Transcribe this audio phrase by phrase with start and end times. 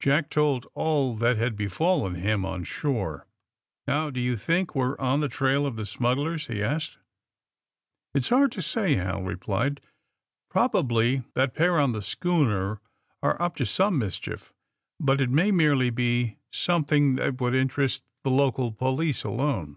[0.00, 3.28] Jack told all that had befallen him on shore.
[3.86, 6.98] ^^Now^ do you think we're on the trail 6f the smugglers?'^ he asked.
[8.12, 9.80] *^It's hard to say/' Hal replied, ^*
[10.50, 12.80] Probably that pair on the schooner
[13.22, 14.52] are up to some mis chief,
[14.98, 19.76] but it may merely be something that would interest the local police alone.